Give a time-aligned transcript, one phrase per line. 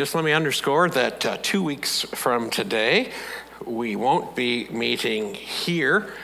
[0.00, 3.12] just let me underscore that uh, two weeks from today,
[3.66, 6.14] we won't be meeting here.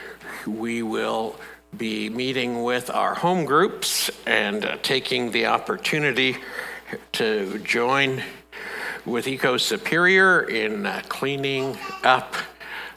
[0.47, 1.35] We will
[1.77, 6.37] be meeting with our home groups and uh, taking the opportunity
[7.11, 8.23] to join
[9.05, 12.35] with Eco Superior in uh, cleaning up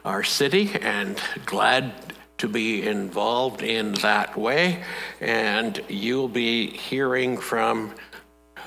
[0.06, 1.92] our city and glad
[2.38, 4.82] to be involved in that way.
[5.20, 7.92] And you'll be hearing from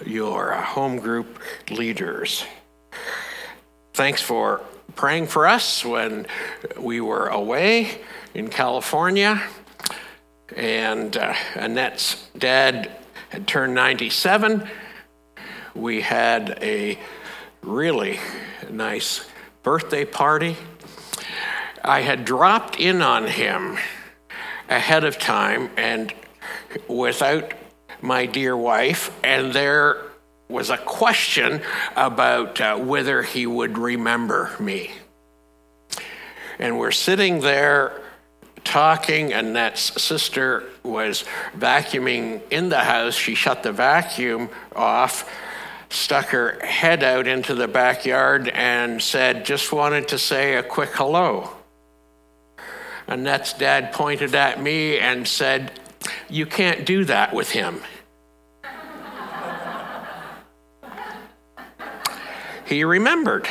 [0.06, 1.40] your home group
[1.70, 2.46] leaders.
[3.94, 4.62] Thanks for
[4.96, 6.26] praying for us when
[6.80, 8.02] we were away
[8.34, 9.42] in California.
[10.56, 12.92] And uh, Annette's dad
[13.30, 14.68] had turned 97.
[15.76, 17.00] We had a
[17.62, 18.20] really
[18.70, 19.26] nice
[19.64, 20.58] birthday party.
[21.84, 23.78] I had dropped in on him
[24.70, 26.14] ahead of time and
[26.88, 27.54] without
[28.04, 29.98] my dear wife, and there
[30.50, 31.62] was a question
[31.96, 34.92] about uh, whether he would remember me.
[36.60, 38.02] And we're sitting there
[38.66, 39.34] talking.
[39.34, 41.24] Annette's sister was
[41.58, 43.16] vacuuming in the house.
[43.16, 45.30] She shut the vacuum off,
[45.90, 50.90] stuck her head out into the backyard, and said, Just wanted to say a quick
[50.94, 51.50] hello.
[53.08, 55.72] Annette's dad pointed at me and said,
[56.30, 57.82] You can't do that with him.
[62.74, 63.48] He remembered.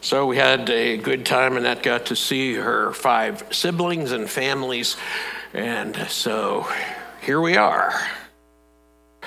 [0.00, 4.30] So we had a good time, and that got to see her five siblings and
[4.30, 4.96] families.
[5.52, 6.66] And so
[7.20, 7.92] here we are.
[9.22, 9.26] A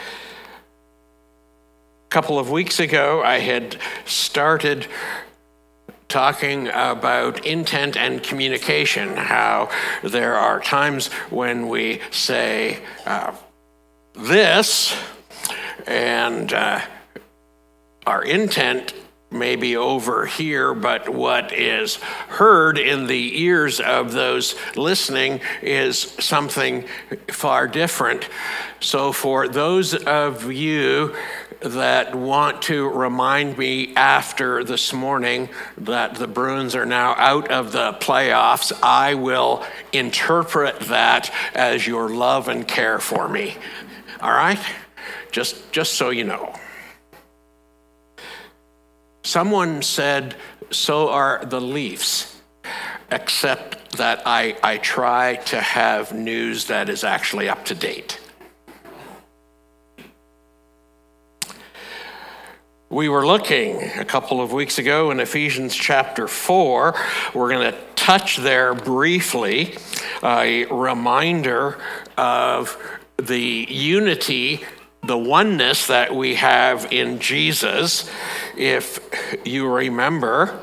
[2.10, 4.88] couple of weeks ago, I had started
[6.08, 9.70] talking about intent and communication, how
[10.04, 13.36] there are times when we say uh,
[14.14, 14.96] this,
[15.86, 16.80] and uh,
[18.06, 18.94] our intent
[19.34, 25.98] may be over here, but what is heard in the ears of those listening is
[26.20, 26.86] something
[27.30, 28.30] far different.
[28.80, 31.16] So, for those of you
[31.62, 37.72] that want to remind me after this morning that the Bruins are now out of
[37.72, 43.56] the playoffs, I will interpret that as your love and care for me.
[44.20, 44.60] All right?
[45.32, 46.54] Just, just so you know.
[49.24, 50.36] Someone said,
[50.70, 52.42] So are the Leafs,
[53.10, 58.20] except that I, I try to have news that is actually up to date.
[62.90, 66.94] We were looking a couple of weeks ago in Ephesians chapter 4.
[67.34, 69.78] We're going to touch there briefly,
[70.22, 71.80] a reminder
[72.18, 72.78] of
[73.18, 74.64] the unity
[75.04, 78.10] the oneness that we have in Jesus.
[78.56, 79.00] If
[79.46, 80.60] you remember,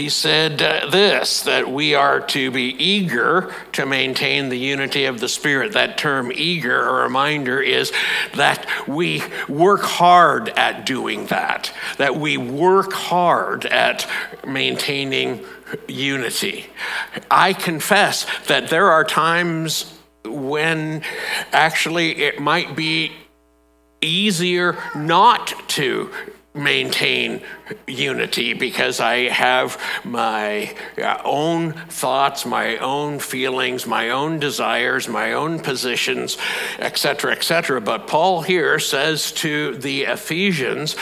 [0.00, 5.20] he said uh, this that we are to be eager to maintain the unity of
[5.20, 5.72] the Spirit.
[5.72, 7.92] That term eager, a reminder, is
[8.34, 14.08] that we work hard at doing that, that we work hard at
[14.46, 15.44] maintaining
[15.86, 16.66] unity.
[17.30, 21.02] I confess that there are times when
[21.52, 23.12] actually it might be
[24.00, 26.10] easier not to
[26.52, 27.40] maintain
[27.86, 35.32] unity because I have my uh, own thoughts, my own feelings, my own desires, my
[35.32, 36.38] own positions,
[36.80, 37.80] etc., etc.
[37.80, 40.96] But Paul here says to the Ephesians,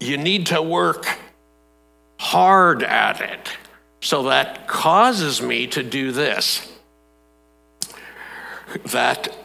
[0.00, 1.06] you need to work
[2.20, 3.48] hard at it.
[4.02, 6.77] So that causes me to do this
[8.86, 9.36] that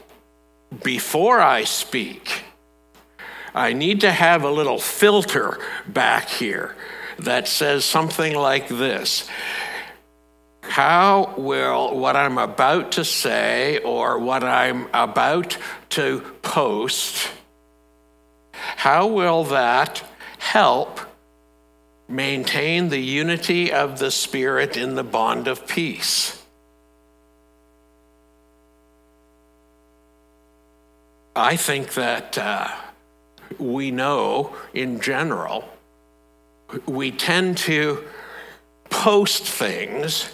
[0.84, 2.44] before I speak,
[3.54, 6.76] I need to have a little filter back here
[7.20, 9.30] that says something like this
[10.62, 15.58] How will what I'm about to say or what I'm about
[15.92, 17.30] to post,
[18.54, 20.04] how will that
[20.40, 21.00] help
[22.08, 26.43] maintain the unity of the Spirit in the bond of peace?
[31.36, 32.70] I think that uh,
[33.58, 35.68] we know in general,
[36.86, 38.04] we tend to
[38.90, 40.30] post things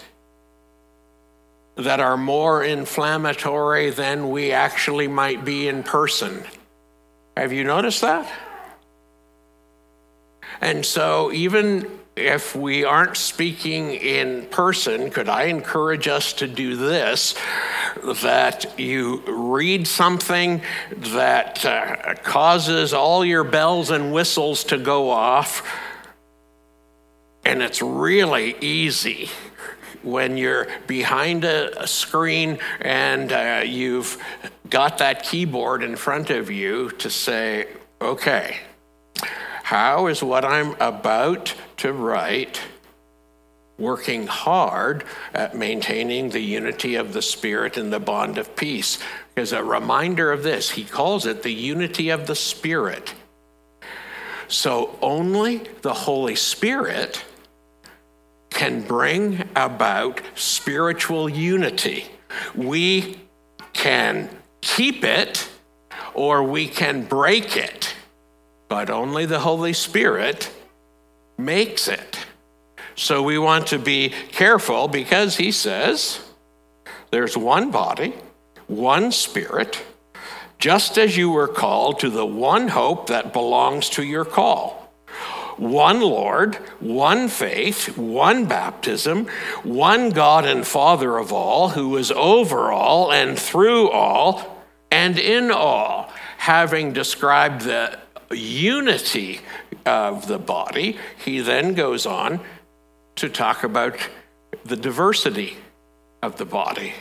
[1.76, 6.42] that are more inflammatory than we actually might be in person.
[7.36, 8.30] Have you noticed that?
[10.60, 16.76] And so, even if we aren't speaking in person, could I encourage us to do
[16.76, 17.34] this?
[18.22, 20.62] That you read something
[20.96, 25.66] that uh, causes all your bells and whistles to go off,
[27.44, 29.28] and it's really easy
[30.02, 34.22] when you're behind a, screen and uh, you've
[34.68, 37.66] got that keyboard in front of you to say,
[38.00, 38.56] okay,
[39.62, 42.60] how is what I'm about to write
[43.80, 45.04] working hard
[45.34, 48.98] at maintaining the unity of the Spirit and the bond of peace?
[49.36, 53.14] As a reminder of this, he calls it the unity of the Spirit.
[54.48, 57.24] So only the Holy Spirit
[58.50, 62.04] can bring about spiritual unity.
[62.54, 63.20] We
[63.72, 64.28] can
[64.60, 65.48] keep it
[66.14, 67.94] or we can break it,
[68.68, 70.50] but only the Holy Spirit
[71.38, 72.19] makes it.
[72.94, 76.20] So we want to be careful because he says
[77.10, 78.14] there's one body,
[78.66, 79.82] one spirit,
[80.58, 84.80] just as you were called to the one hope that belongs to your call
[85.60, 89.26] one Lord, one faith, one baptism,
[89.62, 95.50] one God and Father of all, who is over all and through all and in
[95.50, 96.10] all.
[96.38, 97.98] Having described the
[98.30, 99.40] unity
[99.84, 102.40] of the body, he then goes on
[103.20, 103.96] to talk about
[104.64, 105.56] the diversity
[106.22, 106.94] of the body.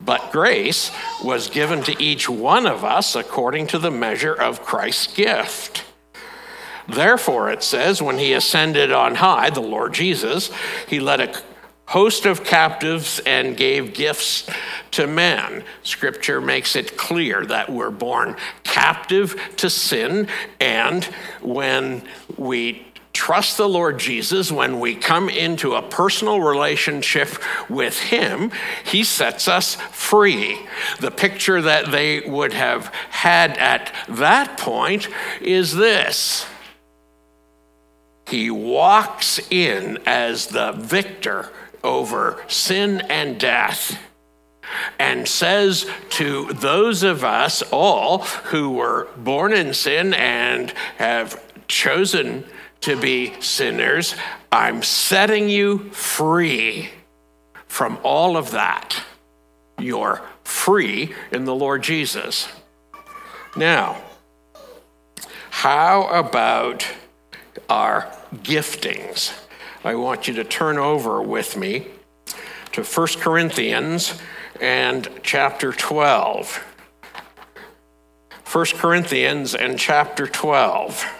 [0.00, 0.90] But grace
[1.22, 5.84] was given to each one of us according to the measure of Christ's gift.
[6.88, 10.50] Therefore, it says, when he ascended on high, the Lord Jesus,
[10.88, 11.40] he led a
[11.86, 14.48] host of captives and gave gifts
[14.92, 15.62] to men.
[15.82, 21.04] Scripture makes it clear that we're born captive to sin, and
[21.40, 22.02] when
[22.36, 22.86] we
[23.20, 27.28] trust the Lord Jesus, when we come into a personal relationship
[27.68, 28.50] with Him,
[28.82, 30.58] He sets us free.
[31.00, 35.06] The picture that they would have had at that point
[35.42, 36.46] is this
[38.26, 41.50] he walks in as the victor
[41.84, 43.98] over sin and death
[44.98, 52.44] and says to those of us all who were born in sin and have chosen
[52.80, 54.14] to be sinners,
[54.50, 56.90] I'm setting you free
[57.66, 59.02] from all of that.
[59.78, 62.48] You're free in the Lord Jesus.
[63.56, 64.00] Now,
[65.50, 66.86] how about
[67.70, 69.32] our giftings.
[69.84, 71.86] I want you to turn over with me
[72.72, 74.20] to 1 Corinthians
[74.60, 76.64] and chapter 12.
[78.52, 81.19] 1 Corinthians and chapter 12.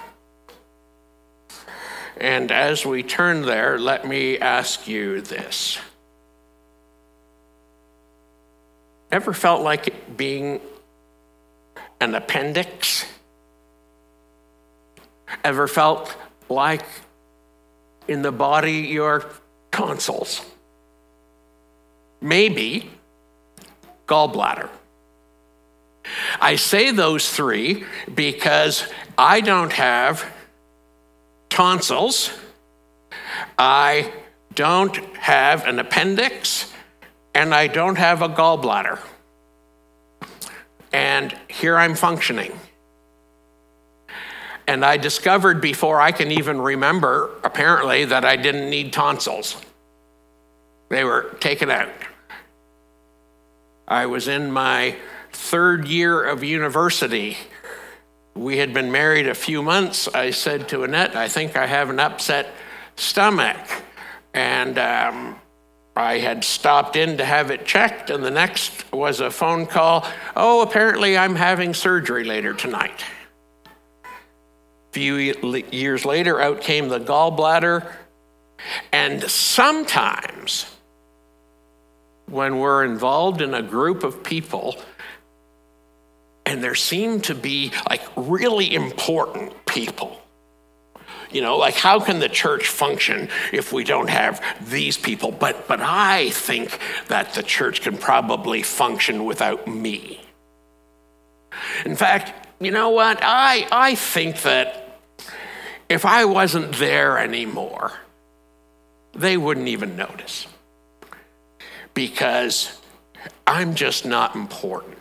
[2.21, 5.79] And as we turn there, let me ask you this.
[9.11, 10.61] Ever felt like being
[11.99, 13.07] an appendix?
[15.43, 16.15] Ever felt
[16.51, 16.85] like
[18.07, 19.25] in the body your
[19.73, 20.45] tonsils.
[22.21, 22.91] Maybe
[24.07, 24.69] gallbladder.
[26.39, 28.85] I say those three because
[29.17, 30.25] I don't have
[31.61, 32.31] tonsils,
[33.59, 34.11] I
[34.55, 36.73] don't have an appendix,
[37.35, 38.99] and I don't have a gallbladder.
[40.91, 42.59] And here I'm functioning.
[44.67, 49.61] And I discovered before I can even remember, apparently, that I didn't need tonsils.
[50.89, 51.93] They were taken out.
[53.87, 54.97] I was in my
[55.31, 57.37] third year of university.
[58.35, 60.09] We had been married a few months.
[60.09, 62.49] I said to Annette, I think I have an upset
[62.97, 63.59] stomach.
[64.33, 65.37] And um,
[65.97, 70.07] I had stopped in to have it checked, and the next was a phone call.
[70.37, 73.05] Oh, apparently I'm having surgery later tonight
[74.05, 77.91] A few years later, out came the gallbladder.
[78.93, 80.67] And sometimes,
[82.27, 84.77] when we're involved in a group of people,
[86.61, 90.21] and there seem to be like really important people.
[91.31, 95.33] You know, like how can the church function if we don't have these people?
[95.33, 100.21] But but I think that the church can probably function without me.
[101.87, 103.21] In fact, you know what?
[103.23, 105.01] I, I think that
[105.89, 107.93] if I wasn't there anymore,
[109.15, 110.47] they wouldn't even notice
[111.95, 112.79] because
[113.47, 115.00] I'm just not important.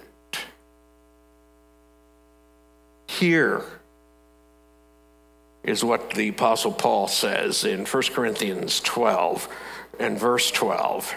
[3.20, 3.66] Here
[5.62, 9.50] is what the Apostle Paul says in 1 Corinthians 12
[10.00, 11.16] and verse 12.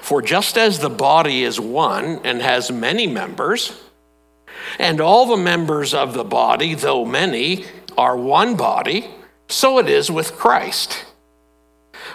[0.00, 3.80] For just as the body is one and has many members,
[4.76, 7.64] and all the members of the body, though many,
[7.96, 9.08] are one body,
[9.46, 11.04] so it is with Christ.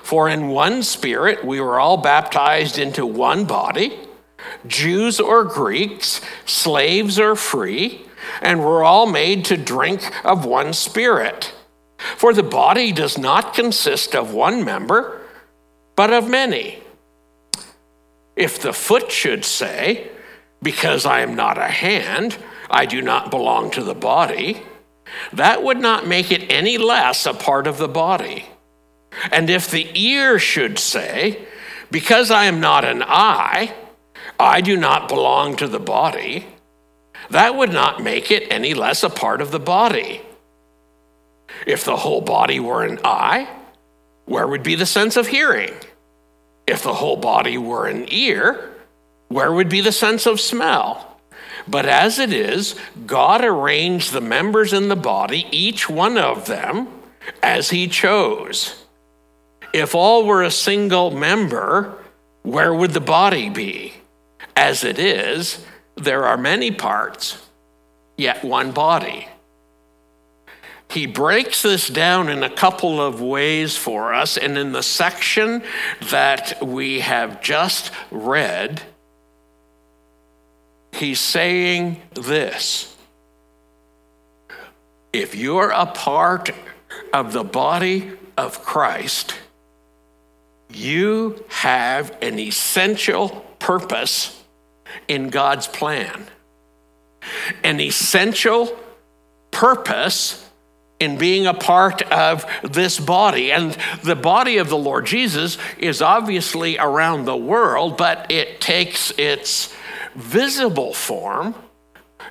[0.03, 3.97] For in one spirit we were all baptized into one body,
[4.67, 8.05] Jews or Greeks, slaves or free,
[8.41, 11.53] and were all made to drink of one spirit.
[11.97, 15.21] For the body does not consist of one member,
[15.95, 16.81] but of many.
[18.35, 20.09] If the foot should say,
[20.61, 22.37] Because I am not a hand,
[22.69, 24.63] I do not belong to the body,
[25.31, 28.45] that would not make it any less a part of the body.
[29.31, 31.47] And if the ear should say,
[31.91, 33.73] Because I am not an eye,
[34.39, 36.45] I do not belong to the body,
[37.29, 40.21] that would not make it any less a part of the body.
[41.65, 43.47] If the whole body were an eye,
[44.25, 45.73] where would be the sense of hearing?
[46.67, 48.73] If the whole body were an ear,
[49.27, 51.19] where would be the sense of smell?
[51.67, 56.87] But as it is, God arranged the members in the body, each one of them,
[57.41, 58.83] as He chose.
[59.73, 61.97] If all were a single member,
[62.43, 63.93] where would the body be?
[64.55, 65.65] As it is,
[65.95, 67.37] there are many parts,
[68.17, 69.27] yet one body.
[70.89, 75.63] He breaks this down in a couple of ways for us, and in the section
[76.09, 78.81] that we have just read,
[80.93, 82.95] he's saying this
[85.11, 86.51] If you're a part
[87.11, 89.35] of the body of Christ,
[90.69, 94.44] you have an essential purpose
[95.07, 96.27] in God's plan.
[97.63, 98.77] An essential
[99.51, 100.41] purpose
[100.99, 103.51] in being a part of this body.
[103.51, 109.11] And the body of the Lord Jesus is obviously around the world, but it takes
[109.17, 109.73] its
[110.15, 111.55] visible form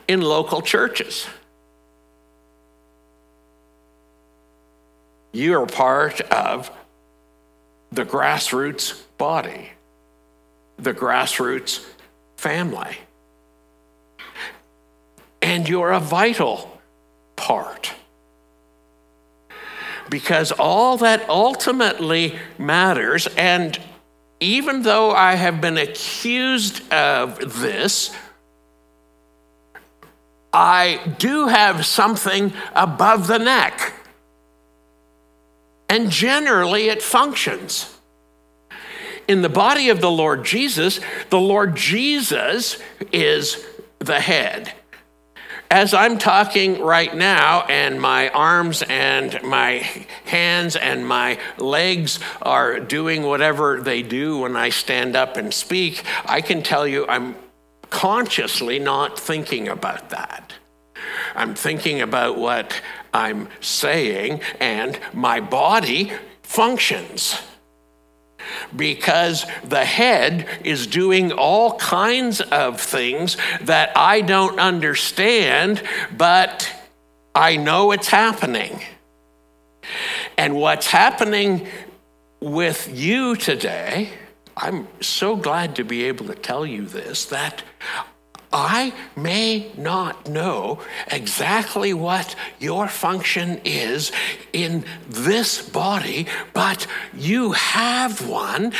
[0.08, 1.26] in local churches.
[5.32, 6.70] You are part of
[7.90, 9.70] the grassroots body,
[10.78, 11.84] the grassroots
[12.36, 12.98] family.
[15.42, 16.80] And you're a vital
[17.36, 17.92] part.
[20.08, 23.78] Because all that ultimately matters, and
[24.40, 28.14] even though I have been accused of this,
[30.52, 33.94] I do have something above the neck.
[35.88, 37.93] And generally, it functions
[39.28, 41.00] in the body of the Lord Jesus,
[41.30, 42.80] the Lord Jesus
[43.12, 43.64] is
[43.98, 44.72] the head.
[45.70, 49.88] As I'm talking right now, and my arms and my
[50.24, 56.04] hands and my legs are doing whatever they do when I stand up and speak,
[56.26, 57.34] I can tell you I'm
[57.90, 60.52] consciously not thinking about that.
[61.34, 62.80] I'm thinking about what
[63.12, 66.12] I'm saying, and my body
[66.42, 67.40] functions
[68.74, 75.82] because the head is doing all kinds of things that I don't understand,
[76.16, 76.70] but
[77.34, 78.80] I know it's happening.
[80.36, 81.66] And what's happening
[82.40, 84.10] with you today,
[84.56, 87.62] I'm so glad to be able to tell you this that
[88.54, 90.78] I may not know
[91.10, 94.12] exactly what your function is
[94.52, 98.72] in this body, but you have one,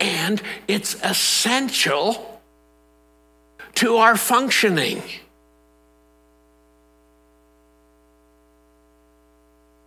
[0.00, 2.40] and it's essential
[3.76, 5.00] to our functioning.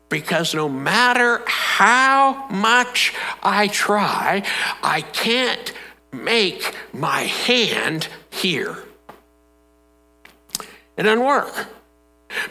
[0.07, 4.43] Because no matter how much I try,
[4.81, 5.73] I can't
[6.13, 8.86] make my hand hear.
[10.97, 11.67] It doesn't work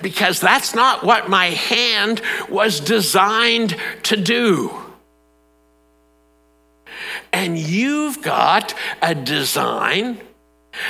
[0.03, 4.73] because that's not what my hand was designed to do.
[7.33, 10.21] And you've got a design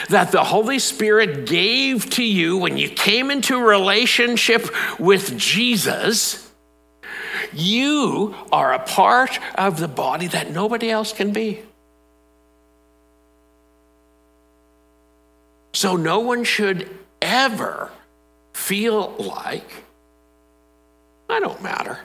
[0.08, 6.50] that the Holy Spirit gave to you when you came into relationship with Jesus.
[7.52, 11.62] You are a part of the body that nobody else can be.
[15.72, 16.88] So no one should
[17.26, 17.90] ever
[18.52, 19.68] feel like
[21.28, 21.98] I don't matter.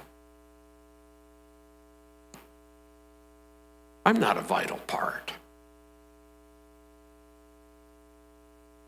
[4.03, 5.31] I'm not a vital part.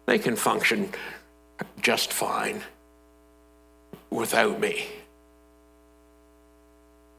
[0.07, 0.89] They can function
[1.81, 2.61] just fine
[4.09, 4.87] without me.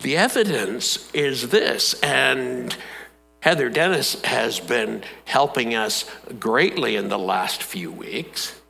[0.00, 2.76] The evidence is this, and
[3.40, 6.04] Heather Dennis has been helping us
[6.38, 8.60] greatly in the last few weeks.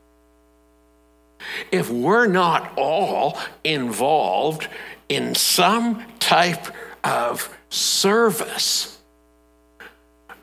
[1.70, 4.68] If we're not all involved
[5.08, 6.66] in some type
[7.02, 8.98] of service,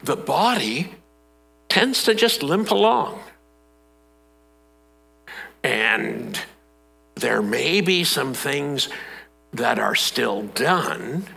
[0.04, 0.94] the body
[1.70, 3.20] tends to just limp along.
[5.64, 6.40] And
[7.16, 8.90] there may be some things
[9.54, 11.28] that are still done,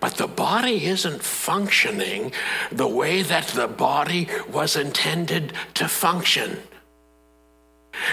[0.00, 2.32] but the body isn't functioning
[2.72, 6.58] the way that the body was intended to function.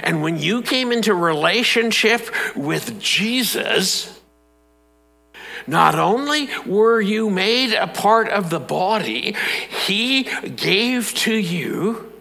[0.04, 4.20] And when you came into relationship with Jesus,
[5.68, 9.36] not only were you made a part of the body,
[9.86, 12.12] he gave to you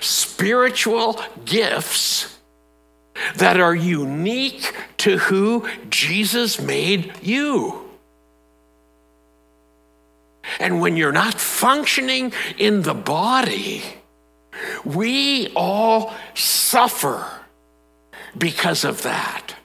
[0.00, 2.38] spiritual gifts
[3.36, 7.82] that are unique to who Jesus made you.
[10.60, 13.82] And when you're not functioning in the body,
[14.86, 17.26] we all suffer
[18.38, 19.56] because of that.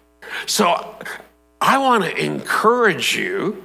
[0.47, 0.95] So
[1.61, 3.63] I want to encourage you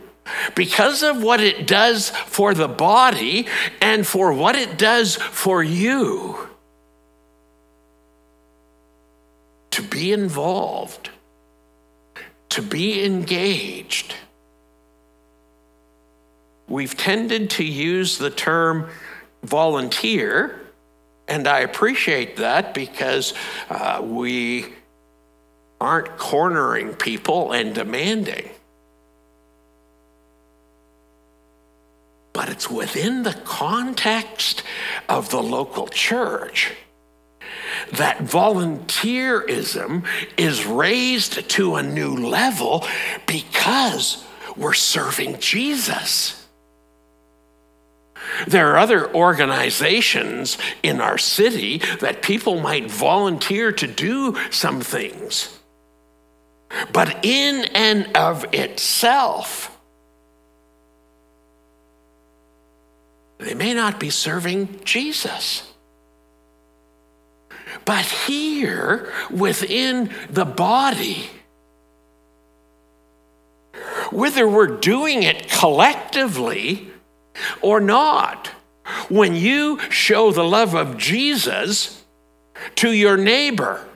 [0.54, 3.46] because of what it does for the body
[3.80, 6.48] and for what it does for you
[9.70, 11.10] to be involved,
[12.50, 14.14] to be engaged.
[16.68, 18.90] We've tended to use the term
[19.42, 20.65] volunteer,
[21.28, 23.34] and I appreciate that because
[23.68, 24.66] uh, we
[25.80, 28.48] aren't cornering people and demanding.
[32.32, 34.62] But it's within the context
[35.08, 36.72] of the local church
[37.92, 40.04] that volunteerism
[40.36, 42.86] is raised to a new level
[43.26, 44.24] because
[44.56, 46.45] we're serving Jesus.
[48.46, 55.58] There are other organizations in our city that people might volunteer to do some things.
[56.92, 59.76] But in and of itself,
[63.38, 65.72] they may not be serving Jesus.
[67.84, 71.30] But here, within the body,
[74.10, 76.90] whether we're doing it collectively
[77.60, 78.48] or not,
[79.08, 82.04] when you show the love of Jesus
[82.76, 83.86] to your neighbor,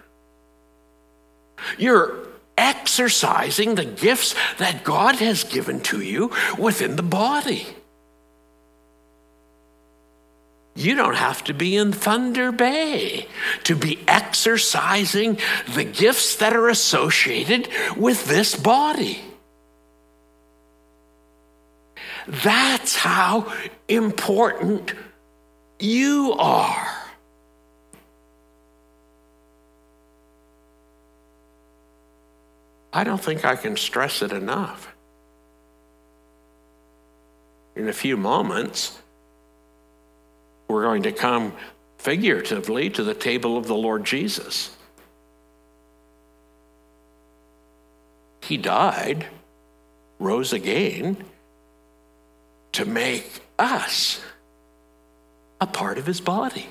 [1.78, 2.26] you're
[2.58, 7.66] exercising the gifts that God has given to you within the body.
[10.76, 13.26] You don't have to be in Thunder Bay
[13.64, 15.38] to be exercising
[15.74, 19.20] the gifts that are associated with this body.
[22.26, 23.52] That's how
[23.88, 24.94] important
[25.78, 26.86] you are.
[32.92, 34.88] I don't think I can stress it enough.
[37.76, 38.98] In a few moments,
[40.68, 41.52] we're going to come
[41.98, 44.76] figuratively to the table of the Lord Jesus.
[48.42, 49.26] He died,
[50.18, 51.24] rose again
[52.72, 54.20] to make us
[55.60, 56.66] a part of his body.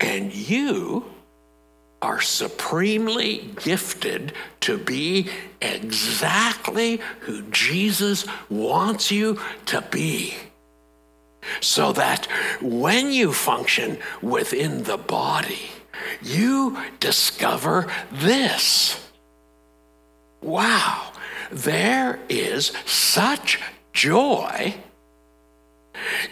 [0.00, 1.06] And you
[2.02, 5.28] are supremely gifted to be
[5.60, 10.34] exactly who Jesus wants you to be.
[11.60, 12.26] So that
[12.60, 15.70] when you function within the body,
[16.22, 19.00] you discover this.
[20.42, 21.12] Wow,
[21.50, 23.60] there is such
[23.92, 24.74] joy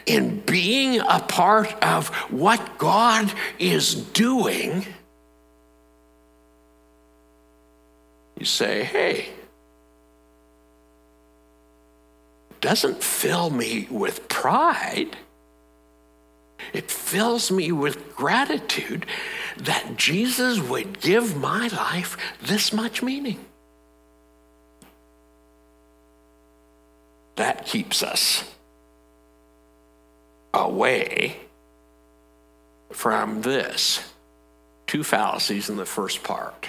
[0.07, 4.87] in being a part of what God is doing.
[8.39, 9.29] You say, hey,
[12.61, 15.17] doesn't fill me with pride.
[16.73, 19.07] It fills me with gratitude
[19.59, 23.45] that Jesus would give my life this much meaning.
[27.37, 28.45] That keeps us
[30.53, 31.37] away
[32.93, 34.13] from this.
[34.87, 36.69] Two fallacies in the first part.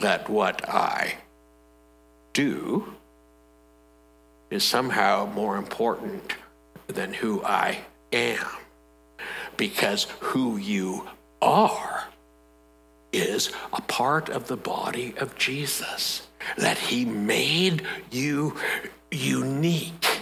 [0.00, 1.18] That what I
[2.32, 2.94] do
[4.50, 6.34] is somehow more important
[6.88, 7.78] than who I
[8.12, 8.46] am.
[9.56, 11.08] Because who you
[11.40, 12.08] are
[13.12, 16.26] is a part of the body of Jesus.
[16.56, 18.56] That He made you
[19.10, 20.20] unique.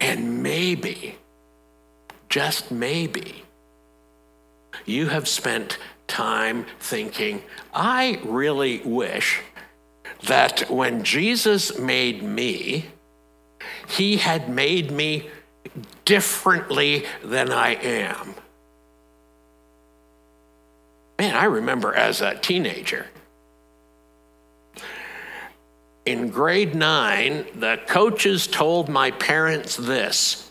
[0.00, 1.16] And maybe,
[2.28, 3.44] just maybe,
[4.86, 9.40] you have spent time thinking, I really wish
[10.26, 12.86] that when Jesus made me,
[13.88, 15.28] he had made me
[16.04, 18.34] differently than I am.
[21.20, 23.04] Man, I remember as a teenager.
[26.06, 30.50] In grade nine, the coaches told my parents this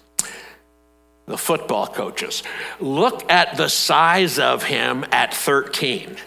[1.26, 2.44] the football coaches
[2.80, 6.18] look at the size of him at 13.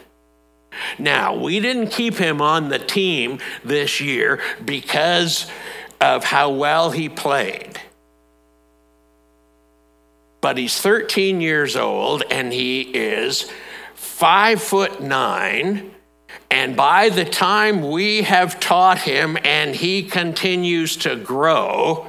[0.98, 5.48] Now, we didn't keep him on the team this year because
[6.00, 7.78] of how well he played.
[10.40, 13.48] But he's 13 years old and he is
[14.02, 15.92] five foot nine.
[16.50, 22.06] And by the time we have taught him and he continues to grow,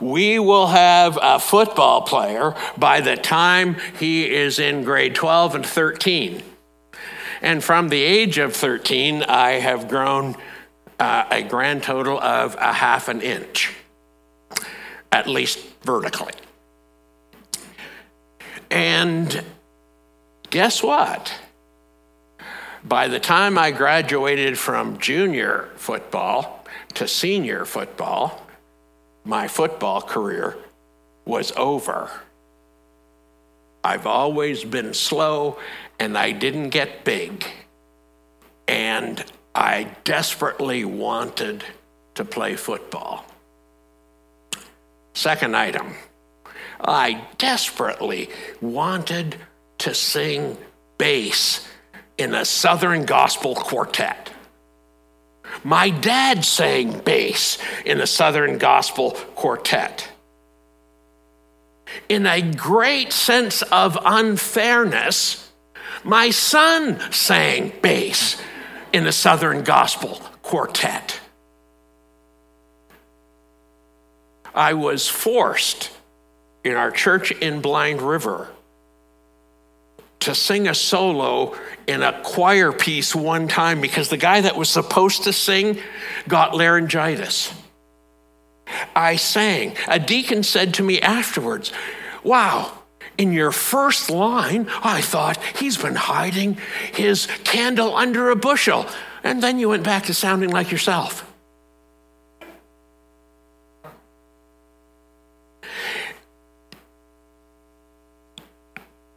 [0.00, 5.66] we will have a football player by the time he is in grade 12 and
[5.66, 6.42] 13.
[7.40, 10.36] And from the age of 13, I have grown
[11.00, 13.72] uh, a grand total of a half an inch,
[15.10, 16.32] at least vertically.
[18.70, 19.44] And
[20.54, 21.34] guess what?
[22.84, 26.64] By the time I graduated from junior football
[26.94, 28.40] to senior football,
[29.24, 30.56] my football career
[31.24, 32.08] was over.
[33.82, 35.58] I've always been slow
[35.98, 37.44] and I didn't get big.
[38.68, 39.24] And
[39.56, 41.64] I desperately wanted
[42.14, 43.24] to play football.
[45.14, 45.94] Second item,
[46.80, 49.36] I desperately wanted
[49.84, 50.56] to sing
[50.96, 51.68] bass
[52.16, 54.32] in a Southern gospel quartet.
[55.62, 60.08] My dad sang bass in a Southern gospel quartet.
[62.08, 65.52] In a great sense of unfairness,
[66.02, 68.40] my son sang bass
[68.94, 71.20] in a Southern gospel quartet.
[74.54, 75.90] I was forced
[76.64, 78.53] in our church in Blind River
[80.20, 84.70] to sing a solo in a choir piece one time because the guy that was
[84.70, 85.78] supposed to sing
[86.28, 87.52] got laryngitis.
[88.96, 89.76] I sang.
[89.88, 91.72] A deacon said to me afterwards,
[92.22, 92.72] Wow,
[93.18, 96.56] in your first line, I thought he's been hiding
[96.92, 98.86] his candle under a bushel.
[99.22, 101.30] And then you went back to sounding like yourself.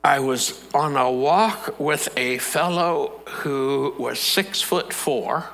[0.08, 5.50] I was on a walk with a fellow who was six foot four,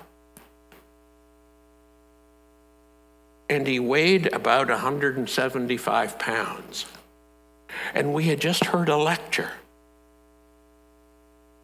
[3.49, 6.85] and he weighed about 175 pounds.
[7.95, 9.49] And we had just heard a lecture.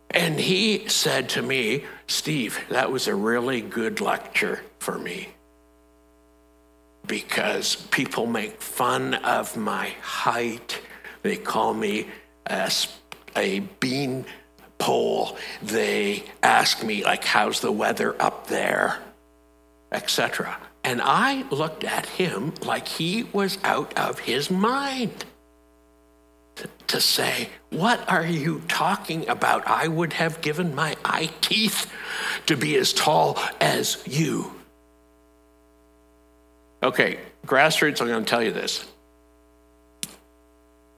[0.10, 5.30] And he said to me, Steve, that was a really good lecture for me
[7.06, 10.82] because people make fun of my height.
[11.22, 12.08] They call me
[12.50, 12.72] a,
[13.36, 14.26] a bean
[14.78, 15.38] pole.
[15.62, 19.00] They ask me, like, how's the weather up there,
[19.92, 20.58] etc.
[20.84, 25.26] And I looked at him like he was out of his mind
[26.88, 29.68] to say, What are you talking about?
[29.68, 31.92] I would have given my eye teeth
[32.48, 34.54] to be as tall as you.
[36.82, 38.86] Okay, grassroots, I'm going to tell you this.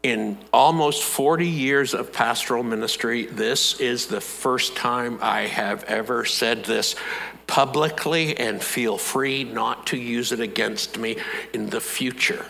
[0.04, 6.26] In almost 40 years of pastoral ministry, this is the first time I have ever
[6.26, 6.96] said this
[7.46, 11.18] publicly, and feel free not to use it against me
[11.54, 12.46] in the future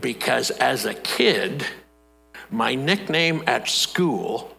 [0.00, 1.64] because as a kid,
[2.50, 4.54] my nickname at school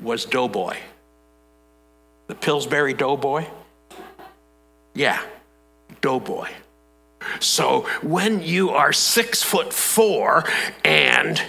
[0.00, 0.76] was Doughboy.
[2.26, 3.46] The Pillsbury Doughboy?
[4.94, 5.20] Yeah,
[6.00, 6.48] Doughboy.
[7.40, 10.44] So when you are six foot four
[10.84, 11.40] and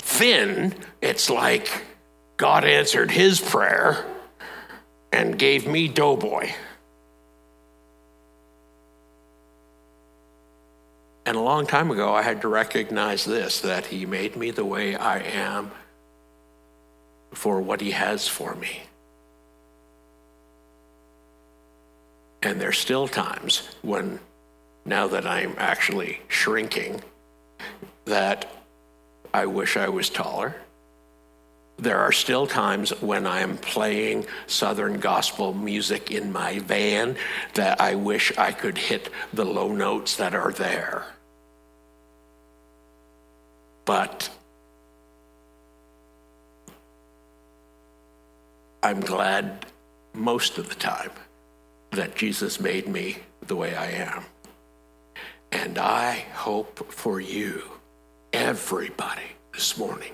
[0.00, 1.84] thin, it's like
[2.36, 4.04] God answered his prayer
[5.12, 6.52] and gave me Doughboy.
[11.28, 14.64] And a long time ago, I had to recognize this that He made me the
[14.64, 15.70] way I am
[17.34, 18.80] for what He has for me.
[22.42, 24.20] And there's still times when,
[24.88, 27.02] now that I'm actually shrinking,
[28.06, 28.50] that
[29.34, 30.56] I wish I was taller.
[31.80, 37.16] there are still times when I am playing Southern gospel music in my van
[37.54, 41.04] that I wish I could hit the low notes that are there.
[43.84, 44.28] But
[48.82, 49.66] I'm glad
[50.14, 51.12] most of the time
[51.92, 54.24] that Jesus made me the way I am.
[55.52, 57.62] And I hope for you,
[58.32, 60.12] everybody, this morning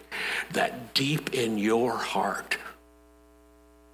[0.52, 2.56] that deep in your heart,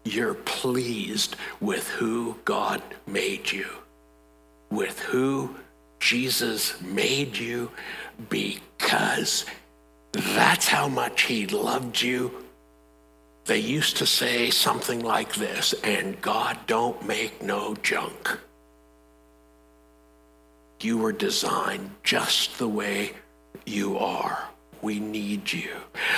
[0.05, 3.67] you're pleased with who God made you,
[4.71, 5.57] with who
[5.99, 7.71] Jesus made you,
[8.29, 9.45] because
[10.13, 12.45] that's how much He loved you.
[13.45, 18.39] They used to say something like this, and God don't make no junk.
[20.83, 23.13] You were designed just the way
[23.67, 24.49] you are.
[24.83, 25.71] We need you.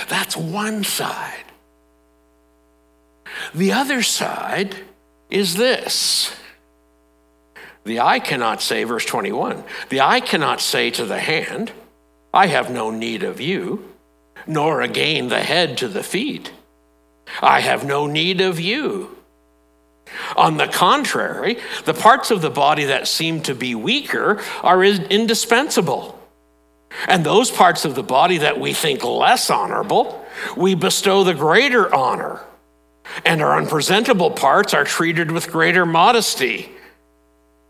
[0.07, 1.43] That's one side.
[3.53, 4.75] The other side
[5.29, 6.33] is this.
[7.83, 11.71] The eye cannot say, verse 21, the eye cannot say to the hand,
[12.33, 13.93] I have no need of you,
[14.47, 16.51] nor again the head to the feet,
[17.41, 19.17] I have no need of you.
[20.35, 26.19] On the contrary, the parts of the body that seem to be weaker are indispensable.
[27.07, 30.23] And those parts of the body that we think less honorable,
[30.55, 32.41] we bestow the greater honor.
[33.25, 36.69] And our unpresentable parts are treated with greater modesty,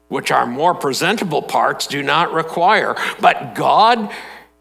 [0.08, 2.96] which our more presentable parts do not require.
[3.20, 4.12] But God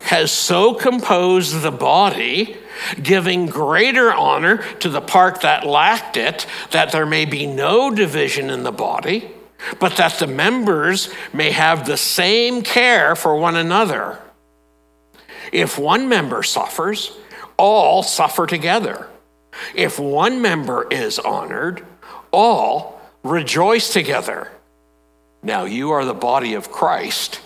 [0.01, 2.57] has so composed the body,
[3.03, 8.51] giving greater honor to the part that lacked it, that there may be no division
[8.51, 9.31] in the body,
[9.79, 14.19] but that the members may have the same care for one another.
[15.53, 17.17] If one member suffers,
[17.57, 19.09] all suffer together.
[19.75, 21.85] If one member is honored,
[22.31, 24.51] all rejoice together.
[25.43, 27.41] Now you are the body of Christ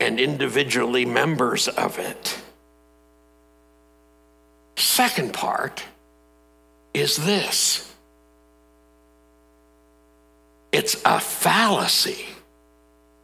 [0.00, 2.41] and individually members of it.
[4.82, 5.84] Second part
[6.92, 7.88] is this
[10.72, 12.26] it's a fallacy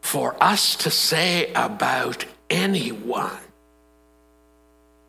[0.00, 3.40] for us to say about anyone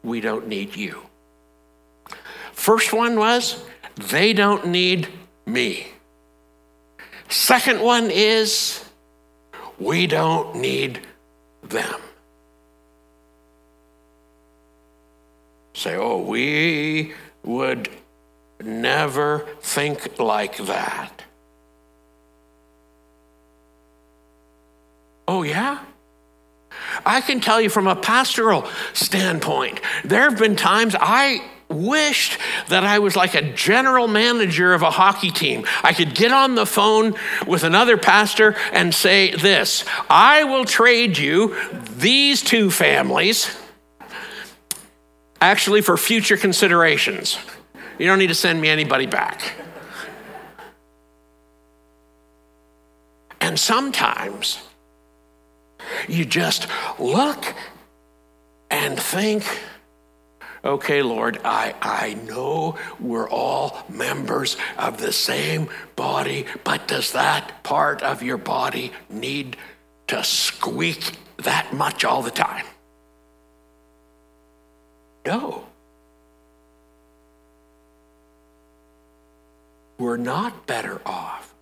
[0.02, 1.00] we don't need you.
[2.54, 3.64] First one was,
[3.96, 5.08] they don't need
[5.46, 5.88] me.
[7.30, 8.84] Second one is,
[9.78, 11.00] we don't need
[11.62, 12.02] them.
[15.80, 17.14] Say, oh, we
[17.46, 17.90] would
[18.62, 21.24] never think like that.
[25.26, 25.80] Oh, yeah?
[27.06, 32.38] I can tell you from a pastoral standpoint, there have been times I wished
[32.68, 35.66] that I was like a general manager of a hockey team.
[35.82, 37.16] I could get on the phone
[37.48, 43.56] with another pastor and say this I will trade you these two families
[45.42, 47.38] actually for future considerations.
[47.98, 49.54] You don't need to send me anybody back.
[53.42, 54.60] And sometimes
[56.08, 56.68] you just
[57.00, 57.56] look
[58.70, 59.44] and think,
[60.64, 67.64] okay, Lord, I, I know we're all members of the same body, but does that
[67.64, 69.58] part of your body need
[70.08, 72.66] to squeak that much all the time?
[75.30, 75.64] No.
[80.00, 81.54] We're not better off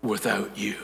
[0.00, 0.76] without you.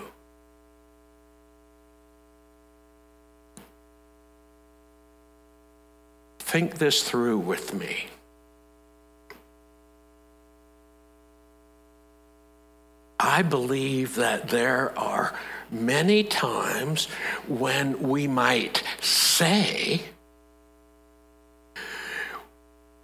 [6.39, 8.09] Think this through with me.
[13.19, 15.35] I believe that there are
[15.71, 17.07] many times
[17.49, 20.03] when we might say,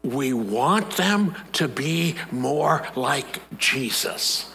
[0.03, 4.49] we want them to be more like Jesus.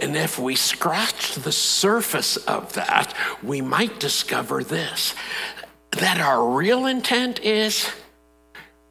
[0.00, 5.14] And if we scratch the surface of that, we might discover this
[5.92, 7.90] that our real intent is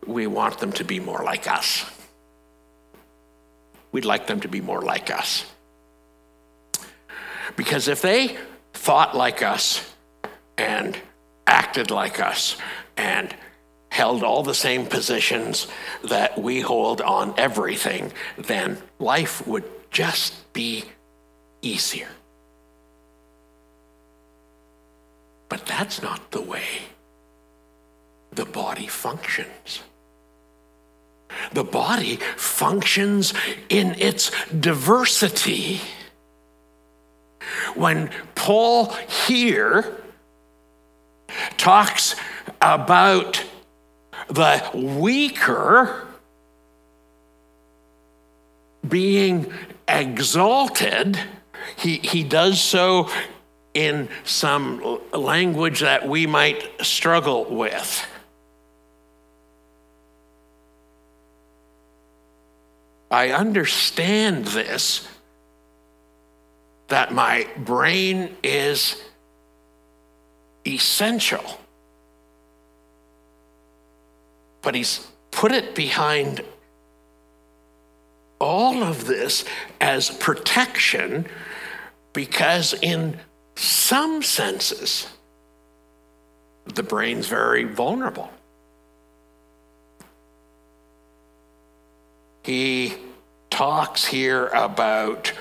[0.05, 1.85] we want them to be more like us.
[3.91, 5.45] We'd like them to be more like us.
[7.55, 8.35] Because if they
[8.73, 9.93] thought like us
[10.57, 10.97] and
[11.45, 12.57] acted like us
[12.97, 13.33] and
[13.89, 15.67] held all the same positions
[16.03, 20.83] that we hold on everything, then life would just be
[21.61, 22.09] easier.
[25.49, 26.67] But that's not the way
[28.31, 29.81] the body functions.
[31.53, 33.33] The body functions
[33.69, 35.81] in its diversity.
[37.75, 38.93] When Paul
[39.27, 40.01] here
[41.57, 42.15] talks
[42.61, 43.43] about
[44.27, 46.07] the weaker
[48.87, 49.51] being
[49.87, 51.19] exalted,
[51.77, 53.09] he, he does so
[53.73, 58.05] in some language that we might struggle with.
[63.09, 65.07] I understand this
[66.87, 69.01] that my brain is
[70.65, 71.59] essential.
[74.67, 76.43] But he's put it behind
[78.37, 79.45] all of this
[79.79, 81.25] as protection
[82.11, 83.17] because, in
[83.55, 85.07] some senses,
[86.65, 88.29] the brain's very vulnerable.
[92.43, 92.95] He
[93.49, 95.31] talks here about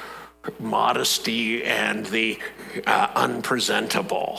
[0.60, 2.38] modesty and the
[2.86, 4.38] uh, unpresentable.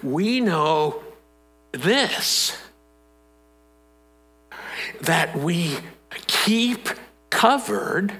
[0.00, 1.02] We know
[1.72, 2.56] this
[5.02, 5.76] that we
[6.26, 6.88] keep
[7.30, 8.12] covered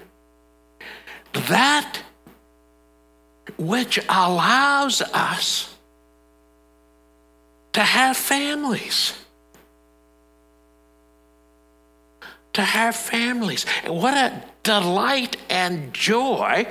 [1.48, 2.00] that
[3.56, 5.74] which allows us
[7.72, 9.14] to have families.
[12.54, 13.64] To have families.
[13.84, 16.66] And what a delight and joy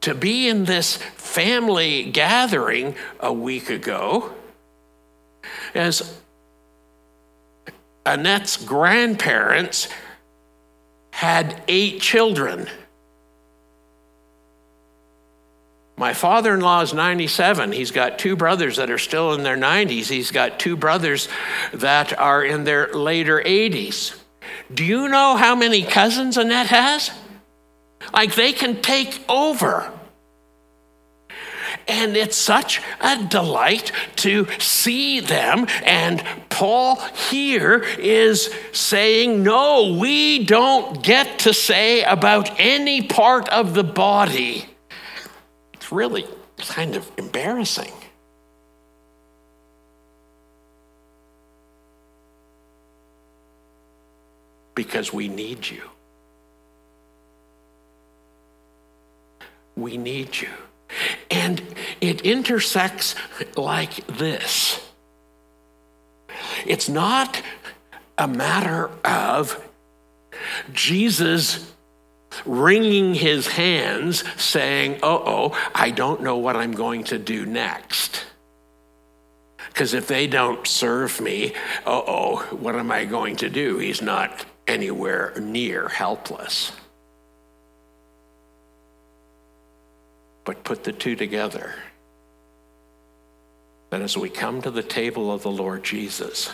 [0.00, 4.34] to be in this family gathering a week ago
[5.74, 6.18] as
[8.04, 9.88] Annette's grandparents
[11.12, 12.68] had eight children.
[15.96, 17.70] My father in law is 97.
[17.70, 20.08] He's got two brothers that are still in their 90s.
[20.08, 21.28] He's got two brothers
[21.72, 24.18] that are in their later 80s.
[24.74, 27.12] Do you know how many cousins Annette has?
[28.12, 29.91] Like they can take over.
[31.88, 35.66] And it's such a delight to see them.
[35.84, 36.96] And Paul
[37.30, 44.66] here is saying, no, we don't get to say about any part of the body.
[45.74, 46.26] It's really
[46.58, 47.92] kind of embarrassing.
[54.74, 55.82] Because we need you.
[59.76, 60.48] We need you.
[61.30, 61.62] And
[62.00, 63.14] it intersects
[63.56, 64.80] like this
[66.66, 67.42] it's not
[68.18, 69.62] a matter of
[70.72, 71.72] Jesus
[72.44, 78.24] wringing his hands saying, Oh, oh, I don't know what I'm going to do next.
[79.68, 81.54] Because if they don't serve me,
[81.86, 83.78] oh, oh, what am I going to do?
[83.78, 86.72] He's not anywhere near helpless.
[90.44, 91.74] But put the two together.
[93.90, 96.50] That as we come to the table of the Lord Jesus,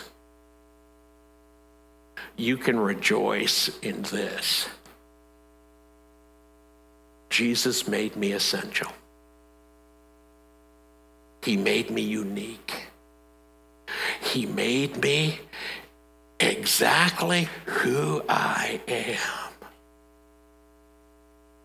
[2.35, 4.67] you can rejoice in this.
[7.29, 8.91] Jesus made me essential.
[11.43, 12.87] He made me unique.
[14.21, 15.39] He made me
[16.39, 19.38] exactly who I am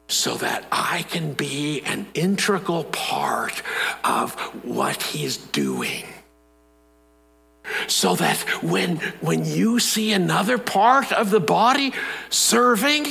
[0.08, 3.62] so that I can be an integral part
[4.04, 6.04] of what he's doing.
[7.86, 11.92] So that when, when you see another part of the body
[12.28, 13.06] serving,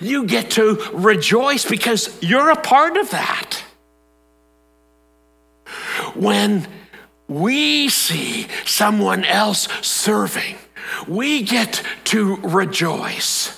[0.00, 3.62] you get to rejoice because you're a part of that.
[6.14, 6.68] When
[7.26, 10.56] we see someone else serving,
[11.06, 13.57] we get to rejoice.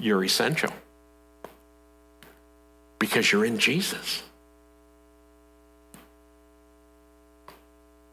[0.00, 0.72] You're essential
[2.98, 4.22] because you're in Jesus.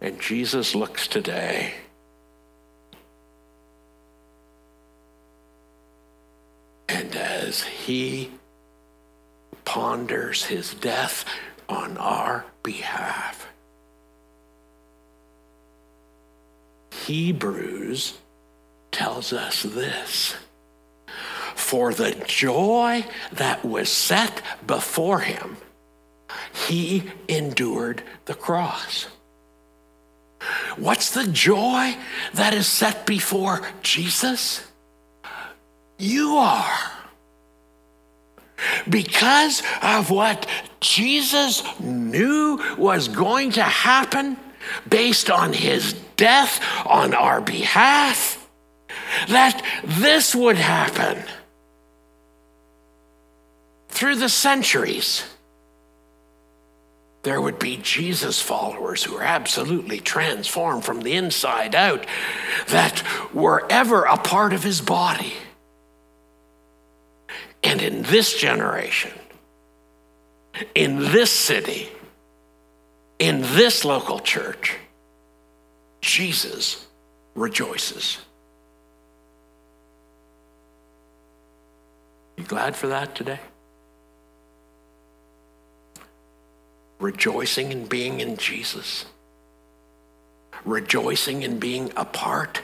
[0.01, 1.74] And Jesus looks today
[6.89, 8.32] and as he
[9.66, 11.26] ponders his death
[11.70, 13.47] on our behalf,
[16.91, 18.18] Hebrews
[18.91, 20.36] tells us this
[21.68, 25.57] for the joy that was set before him,
[26.68, 29.07] he endured the cross.
[30.78, 31.97] What's the joy
[32.36, 34.65] that is set before Jesus?
[35.97, 36.91] You are.
[38.89, 40.47] because of what
[40.80, 44.38] Jesus knew was going to happen
[44.89, 48.49] based on his death on our behalf,
[49.30, 51.24] that this would happen
[53.98, 55.24] through the centuries.
[57.24, 62.06] There would be Jesus followers who were absolutely transformed from the inside out,
[62.68, 63.02] that
[63.34, 65.34] were ever a part of his body.
[67.64, 69.12] And in this generation,
[70.76, 71.89] in this city,
[73.18, 74.76] in this local church,
[76.02, 76.86] Jesus
[77.34, 78.20] rejoices.
[82.38, 83.39] You glad for that today?
[87.00, 89.06] Rejoicing in being in Jesus.
[90.66, 92.62] Rejoicing in being a part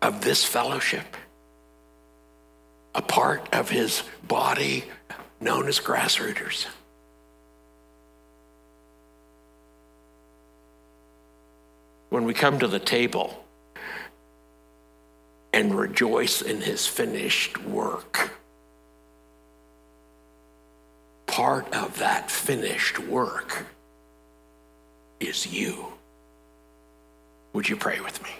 [0.00, 1.16] of this fellowship.
[2.94, 4.84] A part of his body
[5.40, 6.66] known as grassrooters.
[12.14, 13.44] when we come to the table
[15.52, 18.30] and rejoice in his finished work.
[21.34, 23.66] Part of that finished work
[25.18, 25.86] is you.
[27.52, 28.30] Would you pray with me?